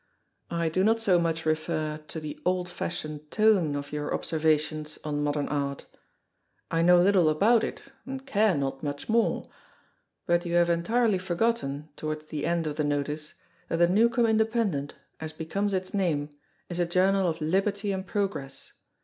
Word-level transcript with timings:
I 0.49 0.67
do 0.67 0.83
not 0.83 0.97
so 0.97 1.19
much 1.19 1.45
refer 1.45 1.99
to 2.07 2.19
the 2.19 2.39
old 2.43 2.67
fashioned 2.67 3.29
tone 3.29 3.75
of 3.75 3.91
your 3.91 4.15
observations 4.15 4.97
on 5.03 5.23
modern 5.23 5.47
art. 5.49 5.85
I 6.71 6.81
know 6.81 6.99
little 6.99 7.29
about 7.29 7.63
it, 7.63 7.83
and 8.07 8.25
care 8.25 8.57
not 8.57 8.81
much 8.81 9.07
more. 9.09 9.47
But 10.25 10.43
you 10.43 10.55
have 10.55 10.71
entirely 10.71 11.19
forgotten, 11.19 11.89
towards 11.95 12.25
the 12.25 12.47
end 12.47 12.65
of 12.65 12.77
the 12.77 12.83
notice, 12.83 13.35
that 13.69 13.75
the 13.77 13.87
"Newcome 13.87 14.25
Independent," 14.25 14.95
as 15.19 15.33
becomes 15.33 15.71
its 15.71 15.93
name, 15.93 16.29
is 16.67 16.79
a 16.79 16.87
journal 16.87 17.27
of 17.27 17.39
Liberty 17.39 17.91
and 17.91 18.07
Progress. 18.07 18.73